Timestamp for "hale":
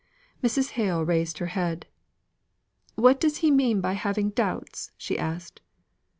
0.71-1.05